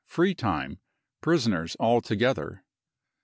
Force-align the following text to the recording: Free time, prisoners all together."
Free 0.07 0.33
time, 0.33 0.79
prisoners 1.21 1.75
all 1.79 2.01
together." 2.01 2.63